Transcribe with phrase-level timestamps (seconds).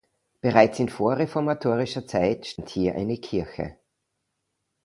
[0.41, 3.75] Bereits in vorreformatorischer Zeit stand hier eine Kirche.